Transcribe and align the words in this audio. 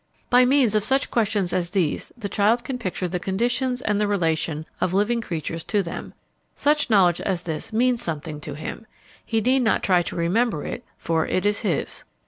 By 0.31 0.45
means 0.45 0.73
of 0.73 0.83
such 0.83 1.11
questions 1.11 1.53
as 1.53 1.69
these 1.69 2.11
the 2.17 2.27
child 2.27 2.63
can 2.63 2.79
picture 2.79 3.07
the 3.07 3.19
conditions 3.19 3.81
and 3.83 4.01
the 4.01 4.07
relation 4.07 4.65
of 4.81 4.95
living 4.95 5.21
creatures 5.21 5.63
to 5.65 5.83
them. 5.83 6.15
Such 6.55 6.89
knowledge 6.89 7.21
as 7.21 7.43
this 7.43 7.71
means 7.71 8.01
something 8.01 8.41
to 8.41 8.55
him. 8.55 8.87
He 9.23 9.41
need 9.41 9.59
not 9.61 9.83
try 9.83 10.01
to 10.01 10.15
remember 10.15 10.63
it, 10.65 10.83
for 10.97 11.27
it 11.27 11.45
is 11.45 11.59
his. 11.59 12.03